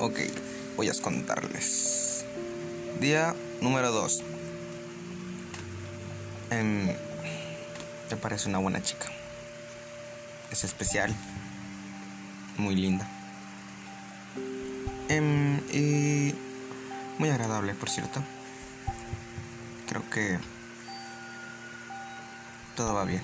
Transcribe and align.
Ok, 0.00 0.20
voy 0.76 0.88
a 0.88 0.92
contarles. 1.02 2.24
Día 3.00 3.34
número 3.60 3.90
2. 3.90 4.22
Em, 6.50 6.86
me 6.86 8.16
parece 8.20 8.48
una 8.48 8.58
buena 8.58 8.80
chica. 8.80 9.08
Es 10.52 10.62
especial. 10.62 11.12
Muy 12.58 12.76
linda. 12.76 13.08
Em, 15.08 15.58
y 15.72 16.32
muy 17.18 17.30
agradable, 17.30 17.74
por 17.74 17.90
cierto. 17.90 18.22
Creo 19.88 20.08
que 20.10 20.38
todo 22.76 22.94
va 22.94 23.04
bien. 23.04 23.22